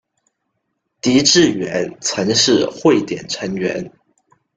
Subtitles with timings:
[0.99, 3.91] 狄志远曾是汇点成员。